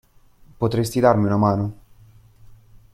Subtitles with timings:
[0.57, 1.73] Potresti darmi una mano?